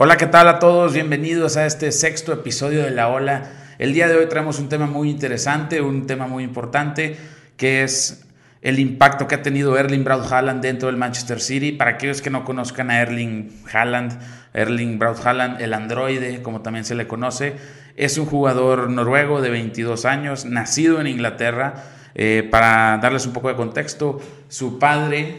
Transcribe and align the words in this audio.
Hola, 0.00 0.16
¿qué 0.16 0.26
tal 0.26 0.46
a 0.46 0.60
todos? 0.60 0.92
Bienvenidos 0.94 1.56
a 1.56 1.66
este 1.66 1.90
sexto 1.90 2.32
episodio 2.32 2.84
de 2.84 2.92
La 2.92 3.08
Ola. 3.08 3.50
El 3.80 3.92
día 3.92 4.06
de 4.06 4.14
hoy 4.14 4.26
traemos 4.28 4.60
un 4.60 4.68
tema 4.68 4.86
muy 4.86 5.10
interesante, 5.10 5.80
un 5.80 6.06
tema 6.06 6.28
muy 6.28 6.44
importante, 6.44 7.16
que 7.56 7.82
es 7.82 8.24
el 8.62 8.78
impacto 8.78 9.26
que 9.26 9.34
ha 9.34 9.42
tenido 9.42 9.76
Erling 9.76 10.04
Braut 10.04 10.30
Haaland 10.30 10.62
dentro 10.62 10.86
del 10.86 10.98
Manchester 10.98 11.40
City. 11.40 11.72
Para 11.72 11.90
aquellos 11.90 12.22
que 12.22 12.30
no 12.30 12.44
conozcan 12.44 12.92
a 12.92 13.00
Erling 13.00 13.50
Haaland, 13.72 14.20
Erling 14.54 15.00
Braut 15.00 15.18
Haaland, 15.26 15.60
el 15.60 15.74
androide, 15.74 16.42
como 16.42 16.60
también 16.60 16.84
se 16.84 16.94
le 16.94 17.08
conoce, 17.08 17.56
es 17.96 18.18
un 18.18 18.26
jugador 18.26 18.90
noruego 18.90 19.42
de 19.42 19.50
22 19.50 20.04
años, 20.04 20.44
nacido 20.44 21.00
en 21.00 21.08
Inglaterra. 21.08 21.74
Eh, 22.14 22.46
para 22.48 22.98
darles 23.02 23.26
un 23.26 23.32
poco 23.32 23.48
de 23.48 23.56
contexto, 23.56 24.20
su 24.46 24.78
padre 24.78 25.38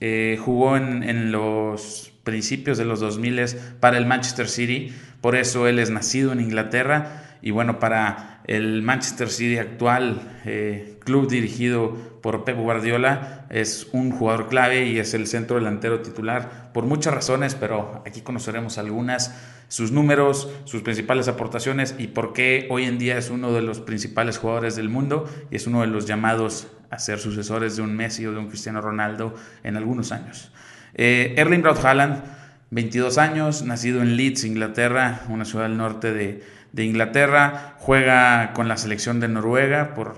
eh, 0.00 0.40
jugó 0.44 0.76
en, 0.76 1.04
en 1.04 1.30
los 1.30 2.11
principios 2.24 2.78
de 2.78 2.84
los 2.84 3.00
2000 3.00 3.46
para 3.80 3.98
el 3.98 4.06
Manchester 4.06 4.48
City, 4.48 4.94
por 5.20 5.36
eso 5.36 5.66
él 5.66 5.78
es 5.78 5.90
nacido 5.90 6.32
en 6.32 6.40
Inglaterra 6.40 7.38
y 7.42 7.50
bueno, 7.50 7.80
para 7.80 8.40
el 8.44 8.82
Manchester 8.82 9.28
City 9.28 9.58
actual, 9.58 10.40
eh, 10.44 10.98
club 11.00 11.28
dirigido 11.28 11.96
por 12.22 12.44
Pep 12.44 12.56
Guardiola, 12.56 13.46
es 13.50 13.88
un 13.92 14.12
jugador 14.12 14.48
clave 14.48 14.86
y 14.86 14.98
es 14.98 15.12
el 15.14 15.26
centro 15.26 15.56
delantero 15.56 16.00
titular 16.02 16.70
por 16.72 16.86
muchas 16.86 17.12
razones, 17.12 17.56
pero 17.56 18.02
aquí 18.06 18.20
conoceremos 18.20 18.78
algunas, 18.78 19.34
sus 19.66 19.90
números, 19.90 20.48
sus 20.64 20.82
principales 20.82 21.26
aportaciones 21.26 21.96
y 21.98 22.08
por 22.08 22.32
qué 22.32 22.68
hoy 22.70 22.84
en 22.84 22.98
día 22.98 23.18
es 23.18 23.30
uno 23.30 23.52
de 23.52 23.62
los 23.62 23.80
principales 23.80 24.38
jugadores 24.38 24.76
del 24.76 24.88
mundo 24.88 25.28
y 25.50 25.56
es 25.56 25.66
uno 25.66 25.80
de 25.80 25.88
los 25.88 26.06
llamados 26.06 26.68
a 26.90 26.98
ser 26.98 27.18
sucesores 27.18 27.76
de 27.76 27.82
un 27.82 27.96
Messi 27.96 28.26
o 28.26 28.32
de 28.32 28.38
un 28.38 28.48
Cristiano 28.48 28.80
Ronaldo 28.80 29.34
en 29.64 29.76
algunos 29.76 30.12
años. 30.12 30.52
Eh, 30.94 31.34
Erling 31.36 31.62
Braut 31.62 31.82
Haaland, 31.84 32.22
22 32.70 33.18
años, 33.18 33.62
nacido 33.62 34.02
en 34.02 34.16
Leeds, 34.16 34.44
Inglaterra, 34.44 35.22
una 35.28 35.44
ciudad 35.44 35.64
del 35.64 35.76
norte 35.76 36.12
de, 36.12 36.84
Inglaterra, 36.84 37.76
juega 37.78 38.52
con 38.54 38.66
la 38.66 38.76
selección 38.76 39.20
de 39.20 39.28
Noruega 39.28 39.94
por 39.94 40.16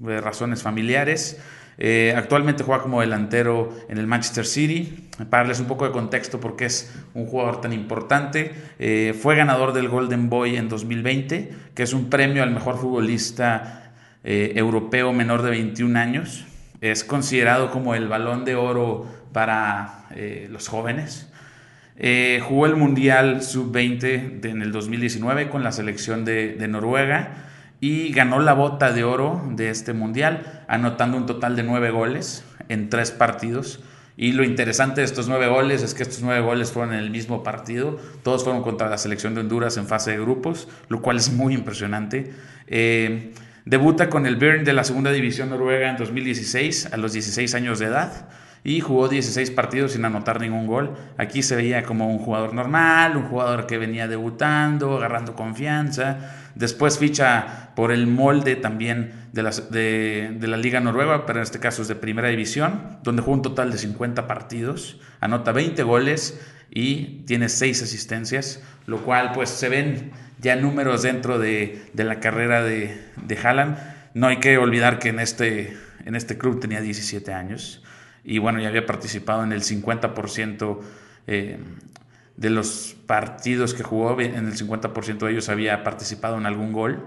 razones 0.00 0.62
familiares. 0.62 1.40
Eh, 1.76 2.14
actualmente 2.16 2.62
juega 2.62 2.82
como 2.82 3.00
delantero 3.00 3.74
en 3.88 3.98
el 3.98 4.06
Manchester 4.06 4.46
City. 4.46 5.08
Para 5.30 5.44
darles 5.44 5.60
un 5.60 5.66
poco 5.66 5.86
de 5.86 5.92
contexto 5.92 6.40
porque 6.40 6.66
es 6.66 6.94
un 7.14 7.26
jugador 7.26 7.60
tan 7.60 7.72
importante, 7.72 8.52
eh, 8.78 9.14
fue 9.18 9.36
ganador 9.36 9.72
del 9.72 9.88
Golden 9.88 10.28
Boy 10.28 10.56
en 10.56 10.68
2020, 10.68 11.52
que 11.74 11.82
es 11.82 11.94
un 11.94 12.10
premio 12.10 12.42
al 12.42 12.50
mejor 12.50 12.78
futbolista 12.78 13.80
europeo 14.26 15.12
menor 15.12 15.42
de 15.42 15.50
21 15.50 15.98
años. 15.98 16.46
Es 16.84 17.02
considerado 17.02 17.70
como 17.70 17.94
el 17.94 18.08
balón 18.08 18.44
de 18.44 18.56
oro 18.56 19.06
para 19.32 20.04
eh, 20.10 20.48
los 20.50 20.68
jóvenes. 20.68 21.30
Eh, 21.96 22.42
jugó 22.46 22.66
el 22.66 22.76
Mundial 22.76 23.42
Sub-20 23.42 24.44
en 24.44 24.60
el 24.60 24.70
2019 24.70 25.48
con 25.48 25.64
la 25.64 25.72
selección 25.72 26.26
de, 26.26 26.62
Noruega 26.68 27.46
y 27.80 28.12
ganó 28.12 28.38
la 28.38 28.52
bota 28.52 28.92
de 28.92 29.02
oro 29.02 29.42
de 29.52 29.70
este 29.70 29.94
Mundial, 29.94 30.62
anotando 30.68 31.16
un 31.16 31.24
total 31.24 31.56
de 31.56 31.62
nueve 31.62 31.88
goles 31.90 32.44
en 32.68 32.90
tres 32.90 33.12
partidos. 33.12 33.82
Y 34.18 34.32
lo 34.32 34.44
interesante 34.44 35.00
de 35.00 35.06
estos 35.06 35.26
nueve 35.26 35.46
goles 35.46 35.82
es 35.82 35.94
que 35.94 36.02
estos 36.02 36.20
nueve 36.20 36.42
goles 36.42 36.70
fueron 36.70 36.92
en 36.92 37.00
el 37.00 37.08
mismo 37.08 37.42
partido. 37.42 37.98
Todos 38.22 38.44
fueron 38.44 38.62
contra 38.62 38.90
la 38.90 38.98
selección 38.98 39.34
de 39.34 39.40
Honduras 39.40 39.78
en 39.78 39.86
fase 39.86 40.10
de 40.10 40.18
grupos, 40.18 40.68
lo 40.90 41.00
cual 41.00 41.16
es 41.16 41.32
muy 41.32 41.54
impresionante. 41.54 42.34
Eh, 42.66 43.32
debuta 43.64 44.08
con 44.10 44.26
el 44.26 44.36
Bern 44.36 44.64
de 44.64 44.72
la 44.72 44.84
segunda 44.84 45.10
división 45.10 45.50
noruega 45.50 45.90
en 45.90 45.96
2016 45.96 46.92
a 46.92 46.96
los 46.96 47.12
16 47.12 47.54
años 47.54 47.78
de 47.78 47.86
edad 47.86 48.28
y 48.66 48.80
jugó 48.80 49.08
16 49.08 49.50
partidos 49.50 49.92
sin 49.92 50.06
anotar 50.06 50.40
ningún 50.40 50.66
gol. 50.66 50.94
Aquí 51.18 51.42
se 51.42 51.54
veía 51.54 51.82
como 51.82 52.08
un 52.08 52.18
jugador 52.18 52.54
normal, 52.54 53.16
un 53.16 53.24
jugador 53.24 53.66
que 53.66 53.76
venía 53.76 54.08
debutando, 54.08 54.96
agarrando 54.96 55.34
confianza. 55.34 56.50
Después 56.54 56.98
ficha 56.98 57.72
por 57.76 57.92
el 57.92 58.06
molde 58.06 58.56
también 58.56 59.28
de 59.32 59.42
la, 59.42 59.50
de, 59.50 60.38
la 60.40 60.56
Liga 60.56 60.80
Noruega, 60.80 61.26
pero 61.26 61.40
en 61.40 61.42
este 61.42 61.58
caso 61.58 61.82
es 61.82 61.88
de 61.88 61.94
Primera 61.94 62.28
División, 62.28 62.98
donde 63.02 63.20
jugó 63.20 63.34
un 63.34 63.42
total 63.42 63.70
de 63.70 63.76
50 63.76 64.26
partidos, 64.26 64.98
anota 65.20 65.52
20 65.52 65.82
goles 65.82 66.40
y 66.74 67.22
tiene 67.26 67.48
6 67.48 67.82
asistencias, 67.82 68.60
lo 68.86 69.02
cual 69.02 69.32
pues 69.32 69.48
se 69.48 69.68
ven 69.68 70.10
ya 70.40 70.56
números 70.56 71.02
dentro 71.02 71.38
de, 71.38 71.82
la 71.94 72.20
carrera 72.20 72.62
de, 72.62 73.00
de 73.16 73.38
Haaland. 73.38 73.78
No 74.12 74.26
hay 74.26 74.38
que 74.38 74.58
olvidar 74.58 74.98
que 74.98 75.08
en 75.08 75.20
este, 75.20 75.76
en 76.04 76.16
este 76.16 76.36
club 76.36 76.60
tenía 76.60 76.80
17 76.80 77.32
años 77.32 77.82
y 78.24 78.38
bueno, 78.38 78.58
ya 78.58 78.68
había 78.68 78.86
participado 78.86 79.44
en 79.44 79.52
el 79.52 79.62
50% 79.62 80.80
eh, 81.26 81.58
de 82.36 82.50
los 82.50 82.96
partidos 83.06 83.74
que 83.74 83.82
jugó, 83.82 84.18
en 84.20 84.46
el 84.46 84.56
50% 84.56 85.18
de 85.18 85.30
ellos 85.30 85.48
había 85.50 85.84
participado 85.84 86.38
en 86.38 86.46
algún 86.46 86.72
gol. 86.72 87.04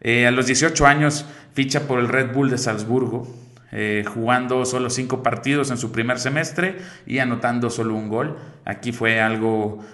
Eh, 0.00 0.26
a 0.26 0.30
los 0.30 0.46
18 0.46 0.86
años 0.86 1.26
ficha 1.52 1.86
por 1.86 1.98
el 1.98 2.08
Red 2.08 2.32
Bull 2.32 2.50
de 2.50 2.56
Salzburgo, 2.56 3.28
eh, 3.72 4.04
jugando 4.06 4.64
solo 4.64 4.90
5 4.90 5.22
partidos 5.22 5.70
en 5.70 5.78
su 5.78 5.92
primer 5.92 6.18
semestre 6.18 6.78
y 7.06 7.18
anotando 7.18 7.70
solo 7.70 7.94
un 7.94 8.08
gol. 8.08 8.36
Aquí 8.64 8.92
fue 8.92 9.20
algo 9.20 9.84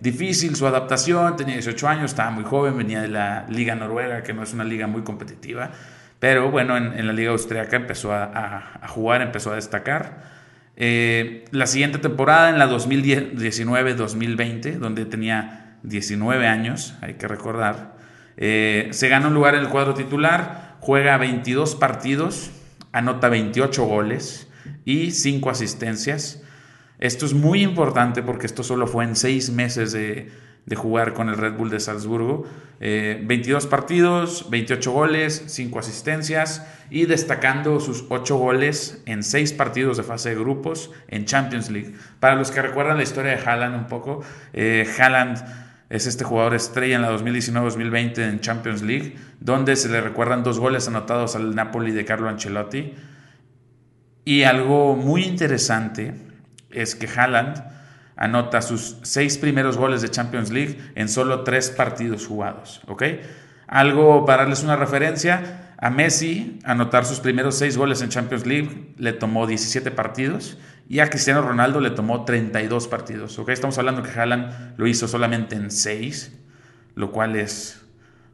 difícil 0.00 0.56
su 0.56 0.66
adaptación, 0.66 1.36
tenía 1.36 1.54
18 1.54 1.88
años, 1.88 2.04
estaba 2.06 2.30
muy 2.30 2.44
joven, 2.44 2.76
venía 2.76 3.00
de 3.00 3.08
la 3.08 3.46
Liga 3.48 3.74
Noruega, 3.74 4.22
que 4.22 4.32
no 4.32 4.42
es 4.42 4.52
una 4.52 4.64
liga 4.64 4.86
muy 4.86 5.02
competitiva. 5.02 5.70
Pero 6.18 6.50
bueno, 6.50 6.76
en, 6.76 7.06
la 7.06 7.12
Liga 7.12 7.30
Austriaca 7.30 7.76
empezó 7.76 8.12
a, 8.12 8.80
jugar, 8.88 9.22
empezó 9.22 9.52
a 9.52 9.54
destacar. 9.56 10.34
Eh, 10.76 11.44
la 11.50 11.66
siguiente 11.66 11.98
temporada, 11.98 12.48
en 12.50 12.58
la 12.58 12.70
2019-2020, 12.70 14.78
donde 14.78 15.04
tenía 15.04 15.76
19 15.82 16.46
años, 16.46 16.94
hay 17.02 17.14
que 17.14 17.26
recordar, 17.28 17.96
eh, 18.38 18.88
se 18.92 19.08
gana 19.08 19.28
un 19.28 19.34
lugar 19.34 19.54
en 19.54 19.60
el 19.62 19.68
cuadro 19.68 19.94
titular, 19.94 20.76
juega 20.80 21.16
22 21.18 21.76
partidos, 21.76 22.50
anota 22.96 23.28
28 23.28 23.84
goles 23.84 24.48
y 24.86 25.10
5 25.10 25.50
asistencias. 25.50 26.42
Esto 26.98 27.26
es 27.26 27.34
muy 27.34 27.62
importante 27.62 28.22
porque 28.22 28.46
esto 28.46 28.62
solo 28.62 28.86
fue 28.86 29.04
en 29.04 29.16
6 29.16 29.50
meses 29.50 29.92
de, 29.92 30.30
de 30.64 30.76
jugar 30.76 31.12
con 31.12 31.28
el 31.28 31.36
Red 31.36 31.58
Bull 31.58 31.68
de 31.68 31.78
Salzburgo. 31.78 32.46
22 32.80 33.64
eh, 33.64 33.68
partidos, 33.68 34.48
28 34.48 34.92
goles, 34.92 35.44
5 35.46 35.78
asistencias 35.78 36.66
y 36.88 37.04
destacando 37.04 37.80
sus 37.80 38.06
8 38.08 38.34
goles 38.38 39.02
en 39.04 39.22
6 39.22 39.52
partidos 39.52 39.98
de 39.98 40.02
fase 40.02 40.30
de 40.30 40.36
grupos 40.36 40.90
en 41.08 41.26
Champions 41.26 41.70
League. 41.70 41.92
Para 42.18 42.34
los 42.34 42.50
que 42.50 42.62
recuerdan 42.62 42.96
la 42.96 43.02
historia 43.02 43.36
de 43.36 43.44
Haaland 43.44 43.76
un 43.76 43.86
poco, 43.88 44.22
eh, 44.54 44.88
Haaland 44.98 45.65
es 45.88 46.06
este 46.06 46.24
jugador 46.24 46.54
estrella 46.54 46.96
en 46.96 47.02
la 47.02 47.12
2019-2020 47.12 48.18
en 48.18 48.40
Champions 48.40 48.82
League, 48.82 49.16
donde 49.40 49.76
se 49.76 49.88
le 49.88 50.00
recuerdan 50.00 50.42
dos 50.42 50.58
goles 50.58 50.88
anotados 50.88 51.36
al 51.36 51.54
Napoli 51.54 51.92
de 51.92 52.04
Carlo 52.04 52.28
Ancelotti. 52.28 52.94
Y 54.24 54.42
algo 54.42 54.96
muy 54.96 55.22
interesante 55.22 56.14
es 56.70 56.96
que 56.96 57.06
Haaland 57.06 57.62
anota 58.16 58.62
sus 58.62 58.96
seis 59.02 59.38
primeros 59.38 59.76
goles 59.76 60.02
de 60.02 60.10
Champions 60.10 60.50
League 60.50 60.78
en 60.96 61.08
solo 61.08 61.44
tres 61.44 61.70
partidos 61.70 62.26
jugados. 62.26 62.82
¿ok? 62.88 63.04
Algo 63.68 64.24
para 64.24 64.42
darles 64.42 64.64
una 64.64 64.74
referencia, 64.74 65.74
a 65.78 65.90
Messi 65.90 66.58
anotar 66.64 67.04
sus 67.04 67.20
primeros 67.20 67.56
seis 67.56 67.76
goles 67.76 68.00
en 68.02 68.08
Champions 68.08 68.46
League 68.46 68.94
le 68.96 69.12
tomó 69.12 69.46
17 69.46 69.90
partidos 69.90 70.56
y 70.88 71.00
a 71.00 71.10
Cristiano 71.10 71.42
Ronaldo 71.42 71.80
le 71.80 71.90
tomó 71.90 72.24
32 72.24 72.88
partidos. 72.88 73.38
¿ok? 73.38 73.50
Estamos 73.50 73.76
hablando 73.78 74.02
que 74.02 74.10
Haaland 74.10 74.78
lo 74.78 74.86
hizo 74.86 75.08
solamente 75.08 75.56
en 75.56 75.70
seis, 75.70 76.32
lo 76.94 77.10
cual 77.10 77.36
es 77.36 77.82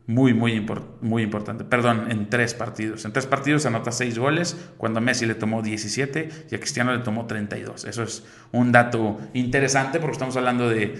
muy, 0.07 0.35
muy, 0.35 0.67
muy 1.01 1.23
importante. 1.23 1.65
Perdón, 1.65 2.11
en 2.11 2.29
tres 2.29 2.55
partidos. 2.55 3.05
En 3.05 3.13
tres 3.13 3.27
partidos 3.27 3.67
anota 3.67 3.93
seis 3.93 4.19
goles, 4.19 4.57
cuando 4.77 4.99
a 4.99 5.01
Messi 5.01 5.27
le 5.27 5.35
tomó 5.35 5.63
17 5.63 6.29
y 6.51 6.55
a 6.55 6.59
Cristiano 6.59 6.93
le 6.93 7.03
tomó 7.03 7.27
32. 7.27 7.85
Eso 7.85 8.03
es 8.03 8.25
un 8.51 8.73
dato 8.73 9.21
interesante 9.33 9.98
porque 10.01 10.13
estamos 10.13 10.37
hablando 10.37 10.69
de 10.69 10.95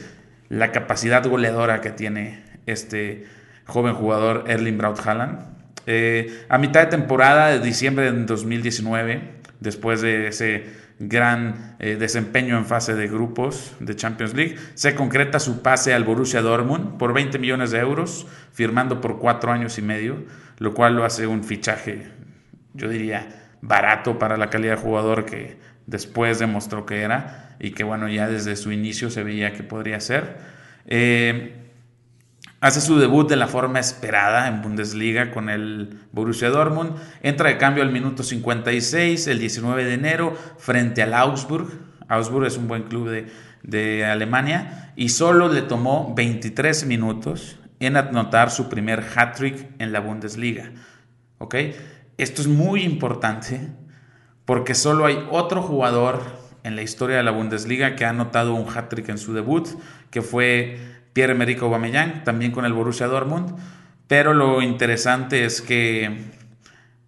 la 0.49 0.73
capacidad 0.73 1.27
goleadora 1.27 1.81
que 1.81 1.91
tiene 1.91 2.45
este 2.67 3.27
joven 3.67 3.95
jugador 3.95 4.45
Erling 4.47 4.79
Braut 4.79 4.99
Haaland. 5.05 5.53
Eh, 5.87 6.45
a 6.49 6.59
mitad 6.59 6.81
de 6.81 6.87
temporada 6.87 7.49
de 7.49 7.59
diciembre 7.59 8.13
de 8.13 8.25
2019, 8.25 9.21
después 9.61 10.01
de 10.01 10.29
ese 10.29 10.82
gran 11.09 11.77
eh, 11.81 11.97
desempeño 11.97 12.57
en 12.57 12.65
fase 12.65 12.95
de 12.95 13.09
grupos 13.09 13.75
de 13.81 13.97
Champions 13.97 14.35
League. 14.35 14.57
Se 14.75 14.95
concreta 14.95 15.41
su 15.41 15.63
pase 15.63 15.95
al 15.95 16.05
Borussia 16.05 16.43
Dortmund 16.43 16.97
por 16.97 17.13
20 17.13 17.39
millones 17.39 17.73
de 17.73 17.81
euros, 17.81 18.27
firmando 18.53 19.01
por 19.01 19.19
cuatro 19.19 19.51
años 19.51 19.79
y 19.79 19.83
medio, 19.83 20.25
lo 20.59 20.75
cual 20.75 20.95
lo 20.95 21.05
hace 21.05 21.27
un 21.27 21.43
fichaje, 21.43 22.07
yo 22.75 22.89
diría, 22.89 23.51
barato 23.61 24.19
para 24.19 24.37
la 24.37 24.49
calidad 24.49 24.77
de 24.77 24.83
jugador 24.83 25.25
que 25.25 25.57
después 25.87 26.39
demostró 26.39 26.87
que 26.87 27.03
era 27.03 27.57
y 27.59 27.73
que 27.73 27.85
bueno, 27.85 28.09
ya 28.09 28.29
desde 28.29 28.55
su 28.57 28.71
inicio 28.71 29.11
se 29.11 29.25
veía 29.25 29.53
que 29.53 29.65
podría 29.65 29.99
ser. 29.99 30.37
Eh, 30.87 31.62
Hace 32.63 32.81
su 32.81 32.97
debut 32.97 33.29
de 33.29 33.35
la 33.35 33.49
forma 33.49 33.81
esperada 33.81 34.47
en 34.47 34.63
Bundesliga 34.63 35.33
con 35.33 35.49
el 35.51 35.99
Borussia 36.13 36.49
Dortmund. 36.49 36.93
Entra 37.21 37.49
de 37.49 37.59
cambio 37.59 37.83
al 37.83 37.91
minuto 37.91 38.23
56, 38.23 39.27
el 39.27 39.41
19 39.41 39.85
de 39.85 39.95
enero, 39.95 40.39
frente 40.59 41.03
al 41.03 41.13
Augsburg. 41.13 41.67
Augsburg 42.07 42.47
es 42.47 42.57
un 42.57 42.69
buen 42.69 42.85
club 42.85 43.09
de, 43.09 43.27
de 43.65 44.05
Alemania 44.05 44.93
y 44.95 45.09
solo 45.09 45.49
le 45.49 45.63
tomó 45.63 46.15
23 46.15 46.87
minutos 46.87 47.59
en 47.81 47.97
anotar 47.97 48.53
su 48.53 48.69
primer 48.69 49.03
hat-trick 49.13 49.67
en 49.81 49.91
la 49.91 49.99
Bundesliga. 49.99 50.71
¿Ok? 51.39 51.57
Esto 52.17 52.43
es 52.43 52.47
muy 52.47 52.85
importante 52.85 53.71
porque 54.45 54.77
solo 54.77 55.07
hay 55.07 55.19
otro 55.33 55.63
jugador 55.63 56.21
en 56.63 56.77
la 56.77 56.83
historia 56.83 57.17
de 57.17 57.25
la 57.25 57.33
Bundesliga 57.33 57.97
que 57.97 58.05
ha 58.05 58.11
anotado 58.11 58.55
un 58.55 58.69
hat-trick 58.69 59.09
en 59.09 59.19
su 59.19 59.35
debut, 59.35 59.67
que 60.13 60.23
fue 60.23 61.02
Pierre-Emerick 61.13 61.63
Aubameyang, 61.63 62.25
también 62.25 62.53
con 62.53 62.65
el 62.65 62.73
Borussia 62.73 63.07
Dortmund. 63.07 63.57
Pero 64.09 64.35
lo 64.35 64.63
interesante 64.63 65.45
es 65.45 65.63
que 65.63 66.33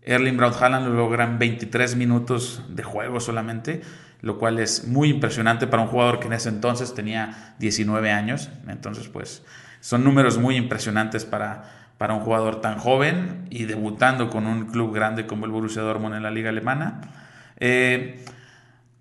Erling 0.03 0.37
Braut 0.37 0.55
Haaland 0.61 0.89
lo 0.89 0.95
logra 0.95 1.25
en 1.25 1.39
23 1.39 1.97
minutos 1.97 2.63
de 2.69 2.83
juego 2.83 3.21
solamente, 3.21 3.83
lo 4.21 4.39
cual 4.39 4.59
es 4.59 4.87
muy 4.87 5.11
impresionante 5.11 5.67
para 5.67 5.83
un 5.83 5.89
jugador 5.89 6.21
que 6.21 6.27
en 6.27 6.35
ese 6.35 6.49
entonces 6.49 6.95
tenía 6.95 7.55
19 7.59 8.11
años. 8.11 8.51
Entonces, 8.69 9.09
pues 9.09 9.43
son 9.81 10.05
números 10.05 10.39
muy 10.39 10.57
impresionantes 10.57 11.25
para, 11.25 11.89
para 11.99 12.15
un 12.15 12.21
jugador 12.21 12.61
tan 12.61 12.79
joven 12.79 13.47
y 13.51 13.65
debutando 13.65 14.31
con 14.31 14.47
un 14.47 14.67
club 14.67 14.95
grande 14.95 15.27
como 15.27 15.47
el 15.47 15.53
Borussia 15.53 15.83
Dortmund 15.83 16.15
en 16.17 16.23
la 16.23 16.31
liga 16.31 16.51
alemana. 16.51 17.01
Eh, 17.59 18.25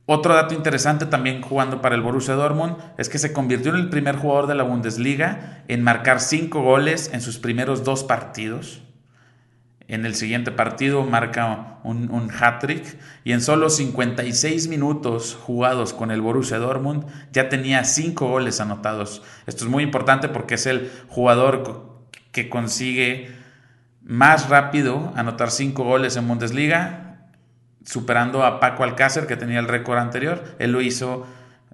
otro 0.06 0.34
dato 0.34 0.54
interesante 0.54 1.06
también 1.06 1.42
jugando 1.42 1.82
para 1.82 1.96
el 1.96 2.02
Borussia 2.02 2.34
Dortmund 2.34 2.76
es 2.98 3.08
que 3.08 3.18
se 3.18 3.32
convirtió 3.32 3.72
en 3.74 3.80
el 3.80 3.90
primer 3.90 4.18
jugador 4.18 4.48
de 4.48 4.56
la 4.56 4.64
Bundesliga 4.64 5.64
en 5.70 5.82
marcar 5.82 6.20
cinco 6.20 6.62
goles 6.62 7.10
en 7.14 7.22
sus 7.22 7.38
primeros 7.38 7.86
dos 7.86 8.04
partidos. 8.04 8.82
En 9.88 10.06
el 10.06 10.16
siguiente 10.16 10.52
partido 10.52 11.04
marca 11.04 11.80
un, 11.84 12.10
un 12.12 12.30
hat-trick 12.32 12.98
y 13.24 13.32
en 13.32 13.42
solo 13.42 13.70
56 13.70 14.68
minutos 14.68 15.38
jugados 15.42 15.94
con 15.94 16.12
el 16.12 16.22
Borussia 16.22 16.58
Dortmund 16.58 17.06
ya 17.32 17.48
tenía 17.48 17.86
cinco 17.86 18.28
goles 18.28 18.60
anotados. 18.60 19.24
Esto 19.46 19.64
es 19.64 19.72
muy 19.72 19.84
importante 19.84 20.28
porque 20.28 20.56
es 20.56 20.66
el 20.66 20.92
jugador 21.08 21.94
que 22.34 22.50
consigue 22.50 23.30
más 24.02 24.50
rápido 24.50 25.14
anotar 25.16 25.50
cinco 25.50 25.84
goles 25.84 26.18
en 26.18 26.28
Bundesliga, 26.28 27.03
superando 27.84 28.44
a 28.44 28.60
Paco 28.60 28.84
Alcácer 28.84 29.28
que 29.28 29.36
tenía 29.36 29.60
el 29.60 29.68
récord 29.68 30.00
anterior. 30.00 30.44
Él 30.60 30.72
lo 30.72 30.82
hizo 30.82 31.26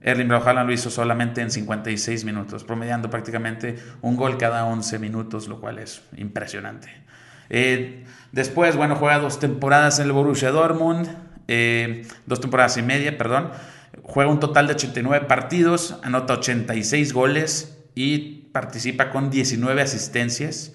Erling 0.02 0.30
Braut 0.30 0.46
lo 0.46 0.72
hizo 0.72 0.90
solamente 0.90 1.42
en 1.42 1.52
56 1.52 2.24
minutos, 2.24 2.64
promediando 2.64 3.10
prácticamente 3.10 3.78
un 4.02 4.16
gol 4.16 4.38
cada 4.38 4.66
11 4.66 5.00
minutos, 5.00 5.48
lo 5.48 5.60
cual 5.60 5.80
es 5.80 6.02
impresionante. 6.16 6.90
Eh, 7.50 8.06
después, 8.32 8.76
bueno, 8.76 8.96
juega 8.96 9.20
dos 9.20 9.40
temporadas 9.40 10.00
en 10.00 10.06
el 10.06 10.12
Borussia 10.14 10.52
Dortmund, 10.52 11.10
eh, 11.48 12.08
dos 12.26 12.40
temporadas 12.40 12.78
y 12.78 12.82
media, 12.82 13.18
perdón. 13.18 13.50
Juega 14.04 14.32
un 14.32 14.40
total 14.40 14.68
de 14.68 14.74
89 14.74 15.26
partidos, 15.26 15.98
anota 16.04 16.36
86 16.36 17.12
goles 17.12 17.78
y 17.96 18.50
participa 18.54 19.10
con 19.10 19.30
19 19.30 19.82
asistencias 19.82 20.74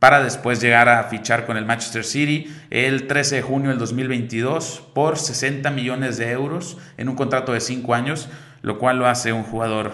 para 0.00 0.22
después 0.22 0.60
llegar 0.60 0.88
a 0.88 1.04
fichar 1.04 1.46
con 1.46 1.56
el 1.56 1.66
Manchester 1.66 2.04
City 2.04 2.52
el 2.70 3.06
13 3.06 3.36
de 3.36 3.42
junio 3.42 3.68
del 3.68 3.78
2022 3.78 4.82
por 4.94 5.18
60 5.18 5.70
millones 5.70 6.16
de 6.16 6.32
euros 6.32 6.78
en 6.96 7.08
un 7.10 7.14
contrato 7.14 7.52
de 7.52 7.60
5 7.60 7.94
años, 7.94 8.28
lo 8.62 8.78
cual 8.78 8.98
lo 8.98 9.06
hace 9.06 9.32
un 9.32 9.44
jugador, 9.44 9.92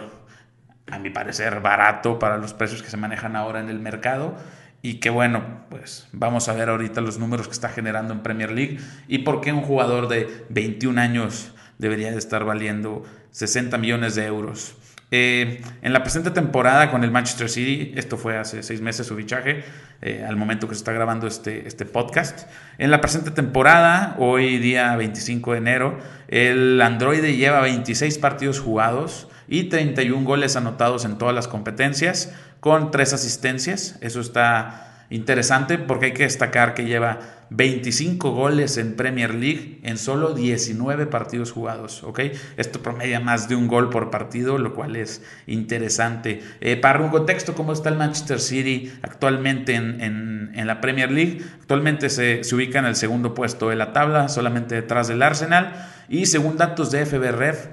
a 0.91 1.01
mi 1.01 1.11
parecer, 1.11 1.61
barato 1.61 2.21
para 2.21 2.39
los 2.39 2.55
precios 2.55 2.83
que 2.83 2.89
se 2.89 2.97
manejan 2.97 3.35
ahora 3.35 3.61
en 3.61 3.69
el 3.69 3.81
mercado 3.81 4.37
y 4.81 5.01
que 5.01 5.11
bueno, 5.11 5.43
pues 5.71 6.09
vamos 6.13 6.49
a 6.49 6.53
ver 6.53 6.69
ahorita 6.69 7.01
los 7.01 7.19
números 7.19 7.49
que 7.49 7.55
está 7.55 7.69
generando 7.69 8.15
en 8.15 8.21
Premier 8.21 8.53
League 8.53 8.79
y 9.09 9.19
por 9.19 9.41
qué 9.41 9.53
un 9.53 9.63
jugador 9.63 10.07
de 10.07 10.47
21 10.51 11.01
años 11.01 11.53
debería 11.79 12.13
de 12.13 12.19
estar 12.19 12.45
valiendo 12.45 13.03
60 13.33 13.77
millones 13.79 14.15
de 14.15 14.27
euros. 14.27 14.77
Eh, 15.13 15.63
en 15.83 15.93
la 15.93 16.03
presente 16.03 16.33
temporada 16.33 16.91
con 16.91 17.05
el 17.05 17.13
Manchester 17.13 17.49
City, 17.49 17.93
esto 17.95 18.17
fue 18.17 18.37
hace 18.39 18.63
seis 18.65 18.81
meses 18.81 19.07
su 19.07 19.15
fichaje, 19.15 19.63
eh, 20.03 20.25
al 20.29 20.37
momento 20.37 20.67
que 20.69 20.75
se 20.75 20.81
está 20.81 20.93
grabando 20.93 21.29
este, 21.29 21.69
este 21.69 21.85
podcast. 21.85 22.49
En 22.79 22.91
la 22.91 23.01
presente 23.01 23.31
temporada, 23.31 24.17
hoy 24.19 24.59
día 24.59 24.97
25 24.97 25.53
de 25.53 25.59
enero, 25.59 25.99
el 26.27 26.81
androide 26.83 27.37
lleva 27.37 27.61
26 27.61 28.19
partidos 28.19 28.59
jugados 28.59 29.29
y 29.47 29.65
31 29.65 30.25
goles 30.25 30.57
anotados 30.57 31.05
en 31.05 31.19
todas 31.19 31.35
las 31.35 31.47
competencias 31.47 32.35
con 32.59 32.91
tres 32.91 33.13
asistencias. 33.13 33.99
Eso 34.01 34.21
está 34.21 34.96
interesante 35.11 35.79
porque 35.79 36.07
hay 36.07 36.13
que 36.13 36.25
destacar 36.25 36.75
que 36.75 36.85
lleva 36.85 37.21
25 37.51 38.33
goles 38.33 38.77
en 38.77 38.97
Premier 38.97 39.35
League 39.35 39.81
en 39.85 39.99
solo 39.99 40.35
19 40.35 41.07
partidos 41.07 41.53
jugados. 41.53 42.03
¿ok? 42.03 42.21
Esto 42.57 42.83
promedia 42.83 43.21
más 43.21 43.49
de 43.49 43.55
un 43.55 43.69
gol 43.69 43.91
por 43.91 44.11
partido, 44.11 44.59
lo 44.59 44.75
cual 44.75 44.97
es 44.97 45.23
interesante. 45.47 46.43
Eh, 46.61 46.77
para 46.77 47.01
un 47.01 47.11
contexto, 47.11 47.55
¿cómo 47.55 47.73
está 47.73 47.89
el 47.89 47.97
Manchester 47.97 48.41
City 48.41 48.93
actualmente 49.03 49.75
en, 49.75 50.67
la 50.67 50.81
Premier 50.81 51.11
League? 51.11 51.43
Actualmente 51.61 52.11
se, 52.11 52.43
se, 52.43 52.55
ubica 52.55 52.79
en 52.79 52.87
el 52.87 52.97
segundo 52.97 53.35
puesto 53.35 53.69
de 53.69 53.77
la 53.77 53.93
tabla, 53.93 54.29
solamente 54.29 54.75
detrás 54.75 55.09
del 55.09 55.23
Arsenal. 55.23 55.89
Y 56.09 56.27
según 56.27 56.57
datos 56.57 56.91
de 56.91 57.07
FBREF, 57.07 57.69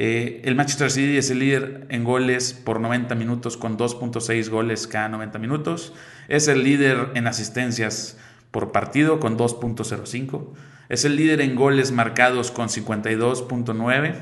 eh, 0.00 0.42
el 0.44 0.54
Manchester 0.54 0.92
City 0.92 1.16
es 1.16 1.28
el 1.30 1.40
líder 1.40 1.86
en 1.88 2.04
goles 2.04 2.52
por 2.52 2.78
90 2.78 3.16
minutos 3.16 3.56
con 3.56 3.76
2.6 3.76 4.48
goles 4.48 4.86
cada 4.86 5.08
90 5.08 5.40
minutos. 5.40 5.92
Es 6.28 6.46
el 6.46 6.62
líder 6.62 7.10
en 7.14 7.26
asistencias 7.26 8.16
por 8.52 8.70
partido 8.70 9.18
con 9.18 9.36
2.05. 9.36 10.52
Es 10.88 11.04
el 11.04 11.16
líder 11.16 11.40
en 11.40 11.56
goles 11.56 11.90
marcados 11.90 12.52
con 12.52 12.68
52.9. 12.68 14.14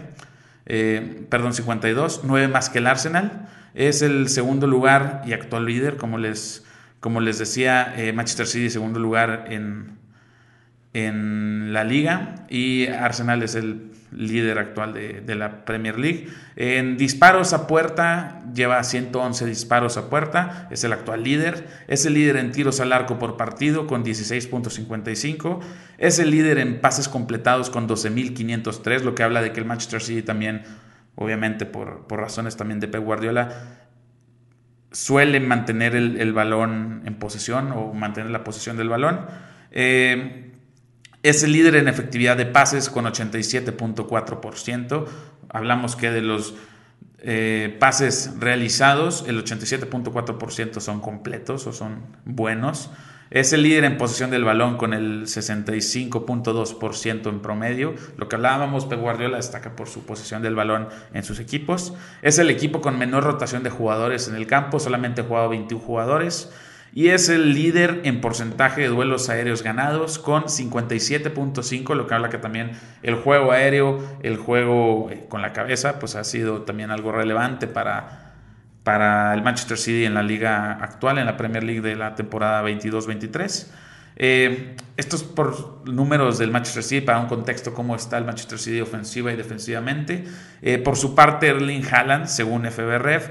Eh, 0.65 1.27
perdón, 1.29 1.53
52, 1.53 2.23
9 2.25 2.49
más 2.49 2.71
que 2.71 2.79
el 2.79 2.87
Arsenal. 2.87 3.51
Es 3.75 4.01
el 4.01 4.31
segundo 4.31 4.67
lugar 4.67 5.23
y 5.27 5.35
actual 5.35 5.67
líder, 5.67 5.99
como 5.99 6.17
les, 6.17 6.65
como 7.01 7.21
les 7.21 7.39
decía, 7.39 7.93
eh, 7.99 8.15
Manchester 8.15 8.47
City 8.47 8.71
segundo 8.71 8.99
lugar 8.99 9.49
en, 9.51 9.99
en 10.95 11.75
la 11.75 11.85
liga 11.85 12.47
y 12.49 12.87
Arsenal 12.87 13.43
es 13.43 13.55
el 13.55 13.91
líder 14.13 14.59
actual 14.59 14.93
de, 14.93 15.35
la 15.35 15.65
Premier 15.65 15.99
League. 15.99 16.29
En 16.57 16.97
disparos 16.97 17.53
a 17.53 17.67
puerta, 17.67 18.43
lleva 18.55 18.83
111 18.83 19.47
disparos 19.47 19.97
a 19.97 20.09
puerta, 20.09 20.69
es 20.71 20.85
el 20.85 20.93
actual 20.93 21.23
líder. 21.23 21.67
Es 21.89 22.07
el 22.07 22.15
líder 22.15 22.37
en 22.37 22.53
tiros 22.53 22.81
al 22.81 22.93
arco 22.93 23.19
por 23.19 23.37
partido 23.37 23.87
con 23.87 24.05
16.55. 24.05 25.61
Es 25.99 26.19
el 26.19 26.31
líder 26.31 26.59
en 26.59 26.81
pases 26.81 27.09
completados 27.09 27.71
con 27.71 27.89
12.503, 27.89 29.03
lo 29.03 29.15
que 29.15 29.23
habla 29.23 29.43
de 29.43 29.53
que 29.53 29.61
el 29.61 29.67
Manchester 29.67 30.03
City 30.03 30.23
también, 30.23 30.63
obviamente 31.15 31.67
por, 31.67 32.07
razones 32.09 32.57
también 32.57 32.81
de 32.81 32.89
Pep 32.89 33.03
Guardiola, 33.03 33.49
suele 34.93 35.41
mantener 35.41 35.95
el, 35.95 36.33
balón 36.33 37.03
en 37.05 37.15
posesión 37.17 37.73
o 37.73 37.93
mantener 37.93 38.31
la 38.31 38.45
posesión 38.45 38.77
del 38.77 38.89
balón. 38.89 39.27
Eh, 39.73 40.46
es 41.29 41.43
el 41.43 41.53
líder 41.53 41.77
en 41.77 41.89
efectividad 41.89 42.37
de 42.37 42.47
pases 42.47 42.89
con 42.89 43.05
87.4%. 43.07 45.07
Hablamos 45.49 45.97
que 45.97 46.11
de 46.11 46.23
los 46.23 46.55
eh, 47.19 47.77
pases 47.81 48.35
realizados, 48.39 49.25
el 49.27 49.45
87.4% 49.45 50.81
son 50.81 51.01
completos 51.01 51.67
o 51.67 51.73
son 51.73 52.03
buenos. 52.25 52.91
Es 53.31 53.53
el 53.53 53.65
líder 53.65 53.83
en 53.83 53.99
posesión 53.99 54.31
del 54.31 54.45
balón 54.45 54.77
con 54.77 54.95
el 54.95 55.25
65.2% 55.25 57.29
en 57.29 57.41
promedio. 57.41 57.97
Lo 58.17 58.29
que 58.29 58.37
hablábamos, 58.37 58.87
Pep 58.87 59.01
Guardiola 59.01 59.39
destaca 59.39 59.75
por 59.75 59.89
su 59.89 60.07
posesión 60.07 60.43
del 60.43 60.55
balón 60.55 60.87
en 61.13 61.25
sus 61.25 61.41
equipos. 61.41 61.93
Es 62.23 62.39
el 62.39 62.51
equipo 62.51 62.81
con 62.81 62.97
menor 62.99 63.25
rotación 63.25 63.65
de 63.65 63.71
jugadores 63.71 64.29
en 64.29 64.37
el 64.37 64.47
campo, 64.47 64.79
solamente 64.79 65.23
ha 65.23 65.25
jugado 65.25 65.49
21 65.49 65.85
jugadores 65.85 66.53
y 66.97 67.11
es 67.11 67.29
el 67.29 67.53
líder 67.53 68.01
en 68.05 68.23
porcentaje 68.23 68.81
de 68.81 68.89
duelos 68.89 69.29
aéreos 69.29 69.63
ganados 69.63 70.19
con 70.19 70.45
57.5, 70.45 71.95
lo 71.95 72.07
que 72.07 72.15
habla 72.15 72.31
que 72.31 72.39
también 72.39 72.71
el 73.03 73.17
juego 73.17 73.53
aéreo, 73.53 74.03
el 74.23 74.39
juego 74.39 75.11
eh, 75.11 75.27
con 75.29 75.43
la 75.43 75.53
cabeza, 75.53 75.99
pues 75.99 76.15
ha 76.15 76.25
sido 76.25 76.63
también 76.63 76.91
algo 76.91 77.13
relevante 77.13 77.67
para, 77.67 78.33
para 78.83 79.35
el 79.35 79.43
Manchester 79.43 79.77
City 79.77 80.07
en 80.07 80.15
la 80.15 80.23
liga 80.23 80.73
actual, 80.73 81.19
en 81.19 81.27
la 81.27 81.37
Premier 81.37 81.65
League 81.65 81.83
de 81.83 81.97
la 81.97 82.15
temporada 82.15 82.67
22-23. 82.67 83.67
Eh, 84.17 84.75
estos 84.97 85.23
por 85.23 85.87
números 85.87 86.39
del 86.39 86.51
Manchester 86.51 86.83
City 86.83 87.05
para 87.05 87.21
un 87.21 87.27
contexto 87.27 87.75
cómo 87.75 87.95
está 87.95 88.17
el 88.17 88.25
Manchester 88.25 88.59
City 88.59 88.81
ofensiva 88.81 89.31
y 89.31 89.37
defensivamente. 89.37 90.25
Eh, 90.63 90.79
por 90.79 90.97
su 90.97 91.15
parte, 91.15 91.49
Erling 91.49 91.85
Haaland, 91.85 92.25
según 92.25 92.65
FBRF, 92.65 93.29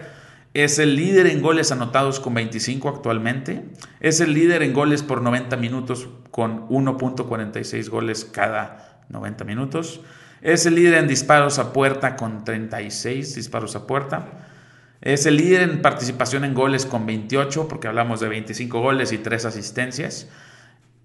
es 0.56 0.80
el 0.80 0.96
líder 0.96 1.28
en 1.28 1.42
goles 1.42 1.74
anotados 1.74 2.22
con 2.22 2.34
25 2.34 2.88
actualmente. 2.88 3.66
Es 4.00 4.22
el 4.22 4.34
líder 4.34 4.64
en 4.64 4.72
goles 4.72 5.04
por 5.04 5.22
90 5.22 5.58
minutos 5.58 6.08
con 6.32 6.70
1.46 6.70 7.90
goles 7.90 8.24
cada 8.24 9.04
90 9.10 9.44
minutos. 9.44 10.00
Es 10.42 10.66
el 10.66 10.76
líder 10.76 10.94
en 10.94 11.08
disparos 11.10 11.60
a 11.60 11.74
puerta 11.74 12.16
con 12.16 12.46
36 12.46 13.36
disparos 13.36 13.76
a 13.76 13.86
puerta. 13.86 14.48
Es 15.02 15.26
el 15.26 15.36
líder 15.36 15.70
en 15.70 15.82
participación 15.82 16.46
en 16.46 16.54
goles 16.54 16.86
con 16.86 17.06
28, 17.06 17.68
porque 17.68 17.90
hablamos 17.90 18.22
de 18.22 18.30
25 18.30 18.80
goles 18.80 19.12
y 19.12 19.18
3 19.18 19.44
asistencias. 19.44 20.30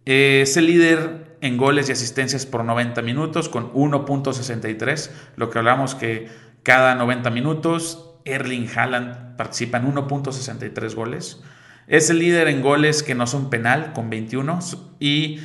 Es 0.04 0.56
el 0.56 0.66
líder 0.66 1.36
en 1.40 1.56
goles 1.56 1.88
y 1.88 1.92
asistencias 1.92 2.46
por 2.46 2.64
90 2.64 3.02
minutos 3.02 3.48
con 3.48 3.72
1.63, 3.72 5.10
lo 5.34 5.50
que 5.50 5.58
hablamos 5.58 5.96
que 5.96 6.28
cada 6.62 6.94
90 6.94 7.30
minutos 7.30 8.14
Erling 8.24 8.68
Haaland 8.72 9.29
participa 9.40 9.78
en 9.78 9.90
1.63 9.94 10.94
goles. 10.94 11.40
Es 11.86 12.10
el 12.10 12.18
líder 12.18 12.46
en 12.48 12.60
goles 12.60 13.02
que 13.02 13.14
no 13.14 13.26
son 13.26 13.48
penal 13.48 13.94
con 13.94 14.10
21 14.10 14.58
y 14.98 15.40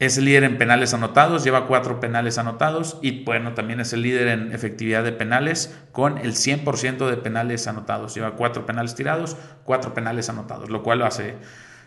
es 0.00 0.18
el 0.18 0.24
líder 0.24 0.42
en 0.42 0.58
penales 0.58 0.94
anotados, 0.94 1.44
lleva 1.44 1.68
cuatro 1.68 2.00
penales 2.00 2.38
anotados 2.38 2.98
y 3.02 3.22
bueno, 3.22 3.54
también 3.54 3.78
es 3.78 3.92
el 3.92 4.02
líder 4.02 4.26
en 4.26 4.50
efectividad 4.50 5.04
de 5.04 5.12
penales 5.12 5.78
con 5.92 6.18
el 6.18 6.32
100% 6.32 7.08
de 7.08 7.16
penales 7.16 7.68
anotados. 7.68 8.16
Lleva 8.16 8.32
cuatro 8.32 8.66
penales 8.66 8.96
tirados, 8.96 9.36
cuatro 9.62 9.94
penales 9.94 10.28
anotados, 10.28 10.68
lo 10.68 10.82
cual 10.82 10.98
lo 10.98 11.06
hace 11.06 11.36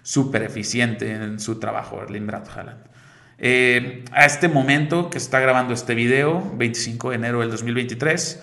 súper 0.03 0.43
eficiente 0.43 1.11
en 1.11 1.41
su 1.41 1.59
trabajo, 1.59 2.01
Erling 2.01 2.25
Braut 2.25 2.47
Haaland. 2.47 2.85
Eh, 3.37 4.05
a 4.13 4.25
este 4.25 4.47
momento 4.47 5.09
que 5.09 5.17
está 5.17 5.41
grabando 5.41 5.73
este 5.73 5.93
video, 5.93 6.53
25 6.55 7.09
de 7.09 7.15
enero 7.17 7.41
del 7.41 7.51
2023, 7.51 8.41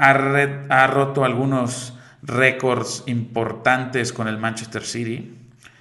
ha, 0.00 0.86
roto 0.86 1.24
algunos 1.24 1.94
récords 2.22 3.04
importantes 3.06 4.12
con 4.12 4.28
el 4.28 4.38
Manchester 4.38 4.82
City. 4.82 5.34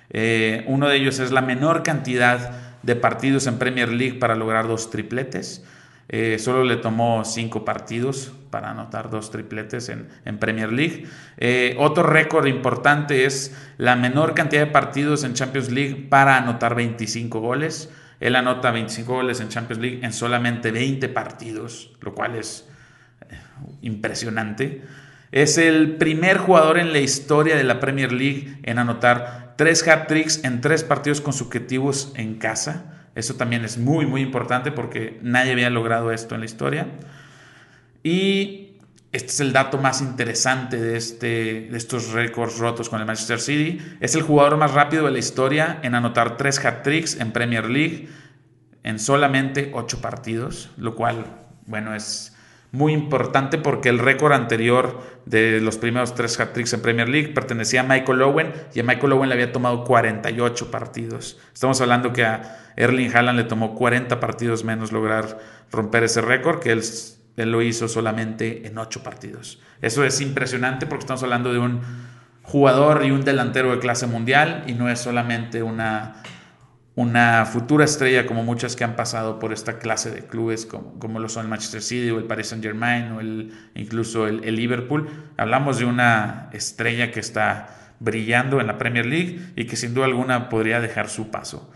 Eh, 0.10 0.64
uno 0.68 0.90
de 0.90 0.98
ellos 0.98 1.20
es 1.20 1.32
la 1.32 1.42
menor 1.42 1.84
cantidad 1.84 2.52
de 2.84 2.96
partidos 2.96 3.48
en 3.48 3.58
Premier 3.58 3.90
League 3.90 4.20
para 4.20 4.36
lograr 4.36 4.68
dos 4.68 4.90
tripletes. 4.90 5.64
Eh, 6.12 6.38
solo 6.40 6.64
le 6.64 6.78
tomó 6.78 7.24
cinco 7.24 7.64
partidos 7.64 8.32
para 8.50 8.72
anotar 8.72 9.12
dos 9.12 9.30
tripletes 9.30 9.90
en, 9.90 10.38
Premier 10.40 10.72
League. 10.72 11.06
Eh, 11.38 11.76
otro 11.78 12.04
récord 12.04 12.48
importante 12.48 13.26
es 13.26 13.56
la 13.78 13.96
menor 13.96 14.34
cantidad 14.34 14.66
de 14.66 14.72
partidos 14.72 15.24
en 15.24 15.36
Champions 15.36 15.72
League 15.72 16.08
para 16.10 16.38
anotar 16.38 16.74
25 16.74 17.40
goles. 17.40 17.92
Él 18.20 18.36
anota 18.36 18.72
25 18.72 19.14
goles 19.14 19.40
en 19.40 19.50
Champions 19.50 19.82
League 19.82 20.00
en 20.04 20.12
solamente 20.12 20.72
20 20.72 21.08
partidos, 21.10 21.92
lo 22.02 22.14
cual 22.16 22.36
es 22.36 22.68
impresionante. 23.82 24.84
Es 25.32 25.58
el 25.58 25.98
primer 25.98 26.38
jugador 26.38 26.80
en 26.80 26.92
la 26.92 27.00
historia 27.00 27.56
de 27.56 27.64
la 27.64 27.80
Premier 27.80 28.12
League 28.12 28.60
en 28.64 28.80
anotar 28.80 29.54
tres 29.58 29.88
hat-tricks 29.88 30.44
en 30.44 30.62
tres 30.62 30.84
partidos 30.84 31.22
consecutivos 31.22 32.12
en 32.16 32.36
casa. 32.36 33.08
Eso 33.16 33.36
también 33.36 33.66
es 33.66 33.78
muy, 33.78 34.06
muy 34.06 34.22
importante 34.22 34.72
porque 34.72 35.20
nadie 35.22 35.52
había 35.52 35.70
logrado 35.70 36.12
esto 36.12 36.36
en 36.36 36.42
la 36.42 36.46
historia. 36.46 36.88
Y 38.02 38.78
este 39.12 39.28
es 39.28 39.40
el 39.40 39.54
dato 39.54 39.78
más 39.78 40.02
interesante 40.02 40.78
de, 40.78 40.96
este, 40.96 41.68
de 41.70 41.78
estos 41.78 42.12
récords 42.12 42.58
rotos 42.58 42.90
con 42.90 43.00
el 43.00 43.06
Manchester 43.06 43.40
City. 43.40 43.80
Es 44.00 44.16
el 44.16 44.22
jugador 44.22 44.58
más 44.58 44.74
rápido 44.74 45.06
de 45.06 45.12
la 45.12 45.20
historia 45.20 45.80
en 45.84 45.96
anotar 45.96 46.38
tres 46.38 46.64
hat-tricks 46.64 47.20
en 47.20 47.32
Premier 47.32 47.70
League 47.70 48.08
en 48.84 49.00
solamente 49.00 49.72
ocho 49.74 50.00
partidos, 50.00 50.72
lo 50.78 50.96
cual, 50.96 51.26
bueno, 51.66 51.94
es 51.94 52.36
muy 52.72 52.94
importante 52.94 53.58
porque 53.58 53.90
el 53.90 54.00
récord 54.00 54.34
anterior 54.34 55.02
de 55.26 55.60
los 55.60 55.78
primeros 55.78 56.14
tres 56.14 56.40
hat-tricks 56.40 56.74
en 56.74 56.82
Premier 56.82 57.10
League 57.10 57.30
pertenecía 57.30 57.82
a 57.82 57.84
Michael 57.84 58.22
Owen 58.22 58.54
y 58.74 58.80
a 58.80 58.84
Michael 58.84 59.14
Owen 59.14 59.30
le 59.30 59.36
había 59.36 59.52
tomado 59.52 59.84
48 59.84 60.70
partidos. 60.70 61.40
Estamos 61.54 61.82
hablando 61.82 62.14
que 62.14 62.26
a 62.26 62.72
Erling 62.76 63.16
Haaland 63.16 63.40
le 63.40 63.46
tomó 63.46 63.74
40 63.74 64.20
partidos 64.20 64.64
menos 64.64 64.92
lograr 64.92 65.40
romper 65.72 66.04
ese 66.04 66.22
récord, 66.22 66.60
que 66.60 66.72
él, 66.72 66.84
él 67.38 67.52
lo 67.52 67.62
hizo 67.62 67.88
solamente 67.88 68.68
en 68.68 68.78
8 68.78 69.02
partidos. 69.02 69.60
Eso 69.82 70.04
es 70.04 70.22
impresionante 70.22 70.86
porque 70.86 71.04
estamos 71.04 71.24
hablando 71.24 71.52
de 71.52 71.60
un 71.60 71.82
jugador 72.44 73.04
y 73.06 73.12
un 73.12 73.24
delantero 73.24 73.72
de 73.72 73.80
clase 73.80 74.08
mundial 74.08 74.64
y 74.68 74.74
no 74.74 74.90
es 74.90 75.00
solamente 75.00 75.64
una 75.64 76.24
una 77.00 77.46
futura 77.46 77.86
estrella 77.86 78.26
como 78.26 78.44
muchas 78.44 78.76
que 78.76 78.84
han 78.84 78.98
pasado 78.98 79.40
por 79.40 79.54
esta 79.54 79.80
clase 79.80 80.12
de 80.12 80.28
clubes 80.28 80.66
como, 80.66 81.00
como 81.00 81.20
lo 81.20 81.30
son 81.30 81.44
el 81.44 81.50
Manchester 81.50 81.82
City 81.82 82.10
o 82.10 82.18
el 82.18 82.26
Paris 82.26 82.48
Saint 82.48 82.62
Germain 82.62 83.14
o 83.14 83.22
el, 83.22 83.54
incluso 83.74 84.28
el, 84.28 84.54
Liverpool. 84.54 85.08
Hablamos 85.38 85.80
de 85.80 85.86
una 85.86 86.50
estrella 86.52 87.10
que 87.10 87.22
está 87.22 87.94
brillando 88.02 88.60
en 88.60 88.68
la 88.68 88.78
Premier 88.78 89.06
League 89.06 89.54
y 89.56 89.64
que 89.64 89.78
sin 89.78 89.94
duda 89.94 90.08
alguna 90.08 90.50
podría 90.50 90.82
dejar 90.82 91.08
su 91.08 91.32
paso. 91.32 91.72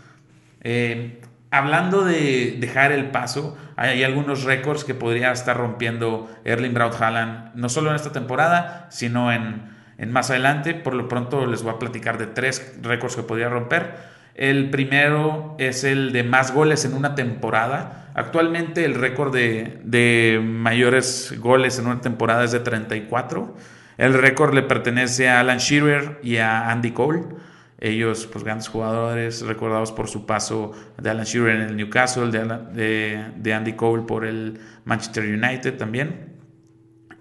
Eh, 0.60 1.22
hablando 1.50 2.04
de 2.04 2.58
dejar 2.60 2.92
el 2.92 3.10
paso, 3.10 3.56
hay, 3.76 4.04
algunos 4.04 4.44
récords 4.44 4.84
que 4.84 4.92
podría 4.92 5.32
estar 5.32 5.56
rompiendo 5.56 6.30
Erling 6.44 6.74
Braut 6.74 7.00
Haaland, 7.00 7.54
no 7.54 7.70
solo 7.70 7.88
en 7.88 7.96
esta 7.96 8.12
temporada, 8.12 8.88
sino 8.90 9.32
en, 9.32 9.70
en 9.96 10.12
más 10.12 10.28
adelante. 10.28 10.74
Por 10.74 10.92
lo 10.92 11.08
pronto 11.08 11.46
les 11.46 11.62
voy 11.62 11.72
a 11.72 11.78
platicar 11.78 12.18
de 12.18 12.26
tres 12.26 12.76
récords 12.82 13.16
que 13.16 13.22
podría 13.22 13.48
romper. 13.48 14.12
El 14.34 14.70
primero 14.70 15.54
es 15.58 15.84
el 15.84 16.12
de 16.12 16.24
más 16.24 16.52
goles 16.52 16.84
en 16.84 16.94
una 16.94 17.14
temporada. 17.14 18.10
Actualmente 18.14 18.84
el 18.84 18.94
récord 18.94 19.32
de, 19.32 20.40
mayores 20.42 21.34
goles 21.38 21.78
en 21.78 21.86
una 21.86 22.00
temporada 22.00 22.44
es 22.44 22.50
de 22.50 22.60
34. 22.60 23.54
El 23.96 24.14
récord 24.14 24.52
le 24.52 24.62
pertenece 24.62 25.28
a 25.28 25.38
Alan 25.38 25.58
Shearer 25.58 26.18
y 26.22 26.38
a 26.38 26.70
Andy 26.70 26.90
Cole. 26.90 27.22
Ellos, 27.78 28.28
pues 28.32 28.44
grandes 28.44 28.68
jugadores, 28.68 29.42
recordados 29.42 29.92
por 29.92 30.08
su 30.08 30.26
paso 30.26 30.72
de 31.00 31.10
Alan 31.10 31.24
Shearer 31.24 31.56
en 31.56 31.62
el 31.62 31.76
Newcastle, 31.76 32.30
de, 32.30 33.24
de, 33.36 33.54
Andy 33.54 33.74
Cole 33.74 34.02
por 34.02 34.24
el 34.24 34.58
Manchester 34.84 35.24
United 35.24 35.76
también. 35.76 36.34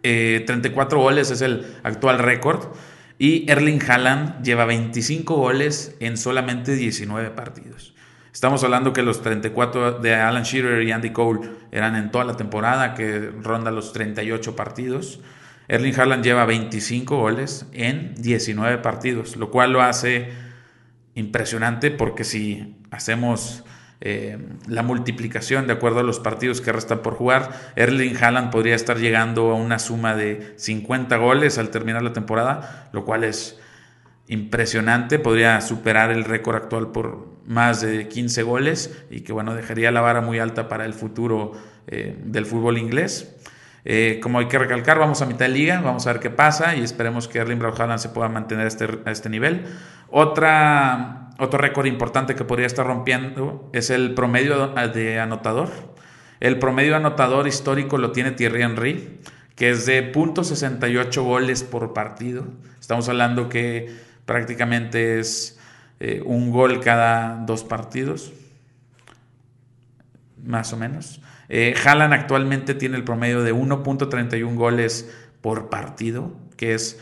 34 0.02 0.98
eh, 0.98 1.02
goles 1.02 1.30
es 1.30 1.42
el 1.42 1.76
actual 1.84 2.18
récord. 2.18 2.74
Y 3.24 3.50
Erling 3.50 3.82
Haaland 3.90 4.44
lleva 4.44 4.66
25 4.66 5.38
goles 5.38 5.96
en 6.02 6.18
solamente 6.18 6.76
19 6.76 7.30
partidos. 7.30 7.94
Estamos 8.34 8.66
hablando 8.66 8.92
que 8.92 9.02
los 9.02 9.22
34 9.22 10.00
de 10.00 10.14
Alan 10.14 10.44
Shearer 10.44 10.84
y 10.84 10.92
Andy 10.92 11.12
Cole 11.12 11.40
eran 11.72 11.96
en 11.96 12.12
toda 12.12 12.26
la 12.26 12.36
temporada, 12.36 12.96
que 12.96 13.32
ronda 13.42 13.72
los 13.72 13.94
38 13.94 14.58
partidos. 14.58 15.22
Erling 15.70 15.98
Haaland 15.98 16.22
lleva 16.22 16.44
25 16.44 17.16
goles 17.16 17.66
en 17.72 18.14
19 18.16 18.80
partidos, 18.80 19.38
lo 19.38 19.52
cual 19.52 19.72
lo 19.72 19.82
hace 19.82 20.28
impresionante 21.16 21.92
porque 21.92 22.26
si 22.26 22.76
hacemos 22.92 23.64
eh, 24.06 24.38
la 24.68 24.84
multiplicación 24.84 25.66
de 25.66 25.72
acuerdo 25.72 26.02
a 26.02 26.04
los 26.04 26.20
partidos 26.20 26.60
que 26.60 26.74
restan 26.74 27.00
por 27.00 27.14
jugar. 27.14 27.52
Erling 27.78 28.22
Haaland 28.22 28.52
podría 28.52 28.76
estar 28.76 28.98
llegando 28.98 29.52
a 29.52 29.56
una 29.56 29.80
suma 29.80 30.14
de 30.14 30.56
50 30.58 31.16
goles 31.16 31.58
al 31.58 31.70
terminar 31.70 32.04
la 32.04 32.12
temporada, 32.12 32.90
lo 32.92 33.06
cual 33.06 33.24
es 33.24 33.62
impresionante. 34.28 35.20
Podría 35.20 35.62
superar 35.62 36.12
el 36.12 36.26
récord 36.26 36.58
actual 36.58 36.92
por 36.92 37.30
más 37.46 37.80
de 37.80 38.10
15 38.10 38.44
goles 38.44 39.06
y 39.10 39.22
que 39.22 39.32
bueno, 39.32 39.56
dejaría 39.56 39.90
la 39.90 40.02
vara 40.02 40.20
muy 40.20 40.38
alta 40.38 40.68
para 40.68 40.84
el 40.84 40.94
futuro 40.94 41.54
eh, 41.88 42.14
del 42.26 42.46
fútbol 42.46 42.80
inglés. 42.80 43.38
Eh, 43.86 44.20
como 44.22 44.40
hay 44.40 44.50
que 44.50 44.60
recalcar, 44.60 45.00
vamos 45.00 45.22
a 45.22 45.26
mitad 45.26 45.46
de 45.46 45.54
liga, 45.54 45.80
vamos 45.80 46.08
a 46.08 46.12
ver 46.12 46.22
qué 46.22 46.30
pasa 46.30 46.76
y 46.76 46.84
esperemos 46.84 47.30
que 47.30 47.40
Erling 47.40 47.60
Braut 47.60 47.80
Haaland 47.80 48.00
se 48.00 48.10
pueda 48.10 48.28
mantener 48.28 48.68
este, 48.68 48.86
a 49.06 49.12
este 49.12 49.30
nivel. 49.30 49.64
Otra 50.10 51.23
otro 51.40 51.60
récord 51.60 51.86
importante 51.88 52.36
que 52.36 52.44
podría 52.44 52.68
estar 52.68 52.86
rompiendo 52.86 53.70
es 53.74 53.90
el 53.90 54.14
promedio 54.14 54.68
de 54.94 55.20
anotador. 55.20 55.70
El 56.40 56.60
promedio 56.60 56.96
anotador 56.96 57.48
histórico 57.48 57.98
lo 57.98 58.12
tiene 58.12 58.32
Thierry 58.32 58.62
Henry, 58.62 59.20
que 59.56 59.70
es 59.70 59.86
de 59.86 60.12
.68 60.12 61.24
goles 61.24 61.64
por 61.64 61.94
partido. 61.94 62.46
Estamos 62.80 63.08
hablando 63.10 63.50
que 63.50 63.96
prácticamente 64.26 65.20
es 65.20 65.60
eh, 66.00 66.22
un 66.26 66.52
gol 66.52 66.80
cada 66.82 67.38
dos 67.46 67.64
partidos, 67.64 68.34
más 70.44 70.74
o 70.74 70.78
menos. 70.78 71.22
Eh, 71.50 71.76
Haaland 71.84 72.14
actualmente 72.14 72.74
tiene 72.74 72.98
el 72.98 73.04
promedio 73.04 73.42
de 73.44 73.54
1.31 73.54 74.56
goles 74.56 75.10
por 75.42 75.70
partido, 75.70 76.36
que 76.58 76.74
es 76.74 77.00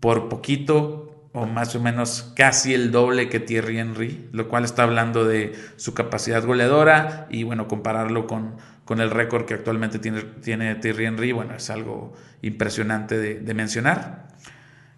por 0.00 0.28
poquito 0.28 1.05
o 1.36 1.44
más 1.44 1.76
o 1.76 1.80
menos 1.80 2.32
casi 2.34 2.72
el 2.72 2.90
doble 2.90 3.28
que 3.28 3.40
Thierry 3.40 3.78
Henry, 3.78 4.26
lo 4.32 4.48
cual 4.48 4.64
está 4.64 4.84
hablando 4.84 5.26
de 5.26 5.52
su 5.76 5.92
capacidad 5.92 6.42
goleadora 6.42 7.26
y 7.28 7.42
bueno, 7.42 7.68
compararlo 7.68 8.26
con, 8.26 8.56
con 8.86 9.02
el 9.02 9.10
récord 9.10 9.44
que 9.44 9.52
actualmente 9.52 9.98
tiene, 9.98 10.22
tiene 10.22 10.76
Thierry 10.76 11.04
Henry, 11.04 11.32
bueno, 11.32 11.54
es 11.54 11.68
algo 11.68 12.14
impresionante 12.40 13.18
de, 13.18 13.54
mencionar. 13.54 14.28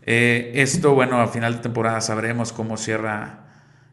Eh, 0.02 0.52
esto, 0.54 0.94
bueno, 0.94 1.20
a 1.20 1.26
final 1.26 1.56
de 1.56 1.60
temporada 1.60 2.00
sabremos 2.00 2.52
cómo 2.52 2.76
cierra 2.76 3.46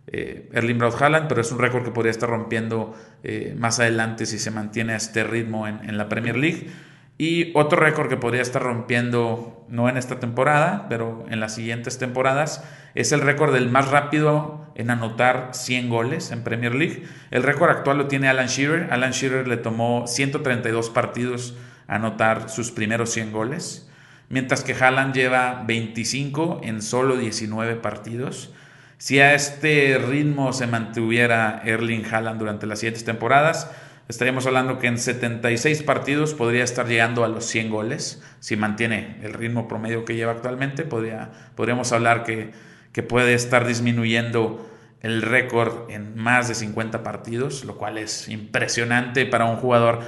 eh, 0.05 0.47
Erling 0.53 0.77
Braut 0.77 1.01
Haaland, 1.01 1.27
pero 1.27 1.41
es 1.41 1.51
un 1.51 1.57
récord 1.57 1.83
que 1.83 1.89
podría 1.89 2.11
estar 2.11 2.29
rompiendo 2.29 2.95
eh, 3.23 3.55
más 3.57 3.79
adelante 3.79 4.27
si 4.27 4.37
se 4.37 4.51
mantiene 4.51 4.93
a 4.93 4.97
este 4.97 5.23
ritmo 5.23 5.67
en, 5.67 5.79
en 5.89 5.97
la 5.97 6.09
Premier 6.09 6.37
League. 6.37 6.67
Y 7.17 7.51
otro 7.55 7.79
récord 7.79 8.09
que 8.09 8.17
podría 8.17 8.41
estar 8.41 8.61
rompiendo, 8.61 9.65
no 9.69 9.87
en 9.87 9.95
esta 9.95 10.19
temporada, 10.19 10.87
pero 10.89 11.25
en 11.29 11.39
las 11.39 11.55
siguientes 11.55 11.97
temporadas, 11.97 12.63
es 12.93 13.13
el 13.13 13.21
récord 13.21 13.53
del 13.53 13.69
más 13.69 13.89
rápido 13.89 14.65
en 14.75 14.91
anotar 14.91 15.51
100 15.53 15.89
goles 15.89 16.31
en 16.31 16.43
Premier 16.43 16.75
League. 16.75 17.03
El 17.31 17.43
récord 17.43 17.69
actual 17.69 17.97
lo 17.97 18.07
tiene 18.07 18.27
Alan 18.27 18.47
Shearer. 18.47 18.89
Alan 18.91 19.11
Shearer 19.11 19.47
le 19.47 19.55
tomó 19.55 20.07
132 20.07 20.89
partidos 20.89 21.55
anotar 21.87 22.49
sus 22.49 22.71
primeros 22.71 23.11
100 23.11 23.31
goles, 23.31 23.89
mientras 24.27 24.63
que 24.63 24.73
Haaland 24.73 25.13
lleva 25.13 25.63
25 25.65 26.61
en 26.63 26.81
solo 26.81 27.15
19 27.15 27.75
partidos. 27.75 28.51
Si 28.97 29.19
a 29.19 29.33
este 29.33 29.97
ritmo 29.97 30.51
se 30.51 30.67
mantuviera 30.67 31.61
Erling 31.63 32.05
Haaland 32.05 32.39
durante 32.39 32.65
las 32.65 32.79
siguientes 32.79 33.05
temporadas, 33.05 33.69
estaríamos 34.07 34.45
hablando 34.45 34.79
que 34.79 34.87
en 34.87 34.97
76 34.97 35.83
partidos 35.83 36.33
podría 36.33 36.63
estar 36.63 36.87
llegando 36.87 37.23
a 37.23 37.27
los 37.27 37.45
100 37.45 37.69
goles. 37.69 38.23
Si 38.39 38.55
mantiene 38.55 39.17
el 39.23 39.33
ritmo 39.33 39.67
promedio 39.67 40.05
que 40.05 40.15
lleva 40.15 40.33
actualmente, 40.33 40.83
podría, 40.83 41.31
podríamos 41.55 41.91
hablar 41.91 42.23
que, 42.23 42.51
que 42.91 43.03
puede 43.03 43.33
estar 43.33 43.67
disminuyendo 43.67 44.69
el 45.01 45.21
récord 45.21 45.89
en 45.89 46.15
más 46.15 46.47
de 46.47 46.55
50 46.55 47.03
partidos, 47.03 47.63
lo 47.63 47.77
cual 47.77 47.97
es 47.97 48.27
impresionante 48.27 49.25
para 49.25 49.45
un 49.45 49.57
jugador 49.57 49.99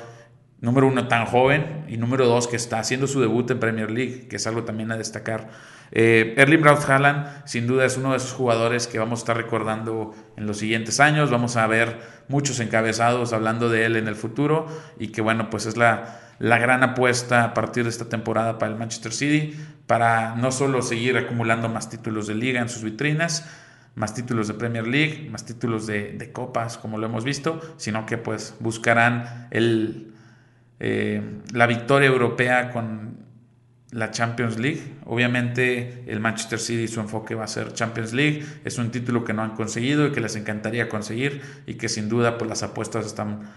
número 0.59 0.87
uno 0.87 1.07
tan 1.07 1.25
joven 1.25 1.85
y 1.87 1.97
número 1.97 2.25
dos 2.25 2.47
que 2.47 2.55
está 2.55 2.79
haciendo 2.79 3.07
su 3.07 3.21
debut 3.21 3.49
en 3.51 3.59
Premier 3.59 3.91
League, 3.91 4.27
que 4.27 4.37
es 4.37 4.47
algo 4.47 4.63
también 4.63 4.91
a 4.91 4.97
destacar. 4.97 5.49
Eh, 5.91 6.33
Erling 6.37 6.61
Braut 6.61 6.81
Haaland 6.87 7.45
sin 7.45 7.65
duda 7.65 7.85
es 7.85 7.97
uno 7.97 8.11
de 8.11 8.17
esos 8.17 8.33
jugadores 8.33 8.87
que 8.87 8.99
vamos 8.99 9.19
a 9.19 9.21
estar 9.21 9.37
recordando 9.37 10.13
en 10.35 10.45
los 10.45 10.57
siguientes 10.57 10.99
años, 10.99 11.31
vamos 11.31 11.55
a 11.55 11.65
ver 11.67 11.99
muchos 12.27 12.59
encabezados 12.59 13.31
hablando 13.31 13.69
de 13.69 13.85
él 13.85 13.95
en 13.95 14.07
el 14.07 14.15
futuro 14.15 14.67
y 14.99 15.09
que 15.09 15.21
bueno, 15.21 15.49
pues 15.49 15.65
es 15.65 15.77
la, 15.77 16.19
la 16.39 16.57
gran 16.57 16.83
apuesta 16.83 17.43
a 17.43 17.53
partir 17.53 17.83
de 17.83 17.89
esta 17.89 18.09
temporada 18.09 18.57
para 18.57 18.71
el 18.71 18.77
Manchester 18.77 19.13
City, 19.13 19.57
para 19.85 20.35
no 20.35 20.51
solo 20.51 20.81
seguir 20.81 21.17
acumulando 21.17 21.69
más 21.69 21.89
títulos 21.89 22.27
de 22.27 22.35
liga 22.35 22.61
en 22.61 22.69
sus 22.69 22.83
vitrinas, 22.83 23.49
más 23.95 24.13
títulos 24.13 24.47
de 24.47 24.53
Premier 24.53 24.85
League, 24.85 25.27
más 25.31 25.45
títulos 25.45 25.87
de, 25.87 26.29
copas, 26.31 26.77
como 26.77 26.97
lo 26.99 27.07
hemos 27.07 27.23
visto, 27.23 27.59
sino 27.77 28.05
que 28.05 28.17
pues 28.17 28.55
buscarán 28.59 29.47
el, 29.49 30.13
eh, 30.79 31.21
la 31.53 31.65
victoria 31.65 32.07
europea 32.07 32.69
con 32.69 33.26
la 33.91 34.11
Champions 34.11 34.59
League. 34.59 34.81
Obviamente 35.05 36.03
el 36.07 36.19
Manchester 36.19 36.59
City 36.59 36.87
su 36.87 36.99
enfoque 36.99 37.35
va 37.35 37.45
a 37.45 37.47
ser 37.47 37.73
Champions 37.73 38.13
League. 38.13 38.45
Es 38.65 38.77
un 38.77 38.91
título 38.91 39.23
que 39.23 39.33
no 39.33 39.43
han 39.43 39.51
conseguido 39.51 40.07
y 40.07 40.11
que 40.11 40.21
les 40.21 40.35
encantaría 40.35 40.89
conseguir 40.89 41.41
y 41.65 41.75
que 41.75 41.89
sin 41.89 42.09
duda 42.09 42.37
pues 42.37 42.49
las 42.49 42.63
apuestas 42.63 43.05
están 43.05 43.49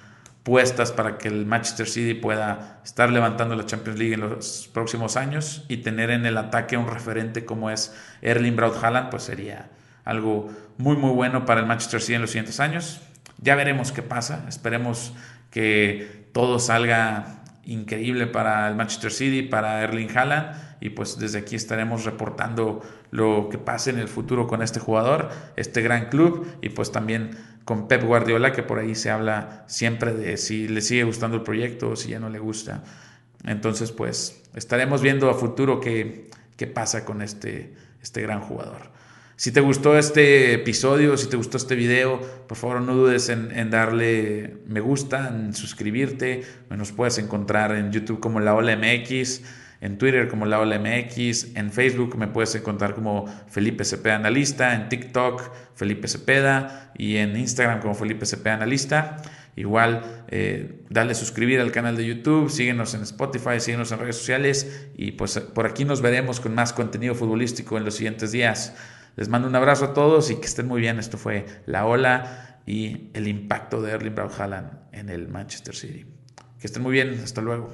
puestas 0.43 0.93
para 0.93 1.19
que 1.19 1.29
el 1.29 1.47
Manchester 1.47 1.87
City 1.87 2.15
pueda 2.15 2.81
estar 2.85 3.11
levantando 3.11 3.55
la 3.57 3.67
Champions 3.67 3.99
League 3.99 4.15
en 4.15 4.21
los 4.21 4.71
próximos 4.73 5.17
años 5.17 5.65
y 5.69 5.79
tener 5.79 6.11
en 6.11 6.25
el 6.25 6.39
ataque 6.39 6.77
un 6.77 6.89
referente 6.89 7.45
como 7.45 7.71
es 7.71 7.95
Erling 8.23 8.57
Braut 8.57 8.83
Haaland, 8.83 9.11
pues 9.11 9.25
sería 9.25 9.71
algo 10.05 10.51
muy 10.79 10.97
muy 10.97 11.11
bueno 11.11 11.45
para 11.45 11.61
el 11.61 11.67
Manchester 11.67 12.01
City 12.01 12.15
en 12.15 12.23
los 12.23 12.31
siguientes 12.31 12.59
años. 12.61 13.03
Ya 13.39 13.55
veremos 13.55 13.93
qué 13.93 14.03
pasa, 14.03 14.45
esperemos 14.49 15.13
que 15.51 16.29
todo 16.33 16.59
salga 16.59 17.40
increíble 17.65 18.27
para 18.27 18.69
el 18.69 18.75
Manchester 18.75 19.13
City, 19.13 19.43
para 19.43 19.83
Erling 19.83 20.17
Haaland 20.17 20.57
y 20.81 20.91
pues 20.91 21.19
desde 21.19 21.41
aquí 21.41 21.57
estaremos 21.57 22.05
reportando 22.05 22.83
lo 23.11 23.49
que 23.51 23.59
pase 23.59 23.91
en 23.91 23.99
el 23.99 24.09
futuro 24.09 24.47
con 24.47 24.63
este 24.63 24.81
jugador, 24.81 25.31
este 25.57 25.83
gran 25.83 26.09
club 26.09 26.47
y 26.63 26.71
pues 26.71 26.91
también 26.91 27.37
con 27.65 27.87
Pep 27.87 28.03
Guardiola 28.03 28.53
que 28.53 28.63
por 28.63 28.79
ahí 28.79 28.95
se 28.95 29.11
habla 29.11 29.65
siempre 29.67 30.15
de 30.15 30.37
si 30.37 30.69
le 30.69 30.81
sigue 30.81 31.05
gustando 31.05 31.37
el 31.37 31.43
proyecto 31.43 31.91
o 31.91 31.97
si 31.97 32.11
ya 32.11 32.19
no 32.19 32.31
le 32.31 32.39
gusta. 32.39 32.83
Entonces 33.45 33.93
pues 33.93 34.43
estaremos 34.55 35.03
viendo 35.03 35.29
a 35.29 35.35
futuro 35.35 35.81
qué, 35.81 36.31
qué 36.57 36.67
pasa 36.67 37.05
con 37.05 37.21
este, 37.23 37.75
este 38.03 38.23
gran 38.23 38.41
jugador. 38.41 39.00
Si 39.41 39.53
te 39.53 39.63
gustó 39.63 39.97
este 39.97 40.53
episodio, 40.53 41.17
si 41.17 41.31
te 41.31 41.39
gustó 41.39 41.57
este 41.57 41.75
video, 41.75 42.21
por 42.47 42.59
favor 42.59 42.83
no 42.83 42.95
dudes 42.95 43.31
en, 43.31 43.71
darle 43.71 44.59
me 44.67 44.81
gusta, 44.81 45.29
en 45.29 45.55
suscribirte. 45.55 46.43
Nos 46.69 46.93
puedes 46.93 47.17
encontrar 47.17 47.75
en 47.75 47.91
YouTube 47.91 48.21
como 48.21 48.41
La 48.41 48.55
Ola 48.55 48.77
MX, 48.77 49.41
en 49.81 49.97
Twitter 49.97 50.29
como 50.29 50.45
La 50.45 50.61
Ola 50.61 50.79
MX, 50.79 51.57
en 51.57 51.73
Facebook 51.73 52.19
me 52.19 52.27
puedes 52.27 52.55
encontrar 52.55 52.95
como 52.95 53.25
Felipe 53.49 53.83
Cepeda 53.87 54.17
Analista, 54.17 54.75
en 54.75 54.91
TikTok 54.91 55.51
Felipe 55.75 56.07
Cepeda 56.07 56.93
y 56.99 57.17
en 57.17 57.35
Instagram 57.35 57.81
como 57.81 57.95
Felipe 57.95 58.27
Cepeda 58.27 58.57
Analista. 58.57 59.23
Igual, 59.57 60.03
eh, 60.29 60.83
dale 60.91 61.15
suscribir 61.15 61.61
al 61.61 61.73
canal 61.73 61.97
de 61.97 62.05
YouTube, 62.05 62.51
síguenos 62.51 62.93
en 62.93 63.01
Spotify, 63.05 63.59
síguenos 63.59 63.91
en 63.91 64.01
redes 64.01 64.17
sociales 64.17 64.91
y 64.95 65.13
pues 65.13 65.39
por 65.41 65.65
aquí 65.65 65.87
nos 65.87 66.03
veremos 66.03 66.41
con 66.41 66.55
más 66.55 66.75
contenido 66.75 67.15
futbolístico 67.15 67.79
en 67.79 67.87
los 67.87 67.95
siguientes 67.95 68.33
días. 68.33 68.75
Les 69.17 69.29
mando 69.29 69.49
un 69.49 69.57
abrazo 69.57 69.87
a 69.87 69.95
todos 69.95 70.31
y 70.31 70.37
que 70.37 70.47
estén 70.47 70.67
muy 70.67 70.81
bien. 70.81 70.99
Esto 70.99 71.19
fue 71.19 71.47
La 71.67 71.87
Ola 71.87 72.61
y 72.67 73.11
el 73.15 73.29
impacto 73.29 73.83
de 73.83 73.93
Erling 73.93 74.15
Braut 74.15 74.33
en 74.93 75.09
el 75.09 75.29
Manchester 75.29 75.75
City. 75.75 76.07
Que 76.59 76.67
estén 76.67 76.83
muy 76.83 76.93
bien. 76.93 77.21
Hasta 77.23 77.41
luego. 77.41 77.73